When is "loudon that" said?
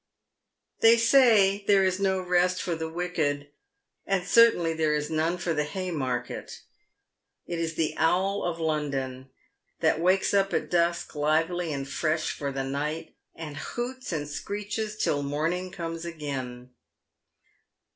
8.59-9.99